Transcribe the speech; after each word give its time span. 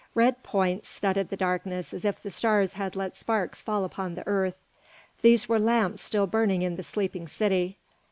Red 0.15 0.41
points 0.41 0.89
studded 0.89 1.29
the 1.29 1.37
darkness 1.37 1.93
as 1.93 2.05
if 2.05 2.19
the 2.23 2.31
stars 2.31 2.73
had 2.73 2.95
let 2.95 3.15
sparks 3.15 3.61
fall 3.61 3.85
upon 3.85 4.15
the 4.15 4.25
earth. 4.25 4.57
These 5.21 5.47
were 5.47 5.59
lamps 5.59 6.01
still 6.01 6.25
burning 6.25 6.63
in 6.63 6.75
the 6.75 6.81
sleeping 6.81 7.27
city. 7.27 7.77